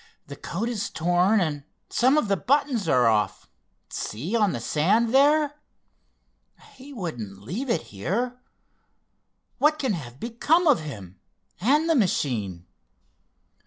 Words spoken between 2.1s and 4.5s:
of the buttons are off—see,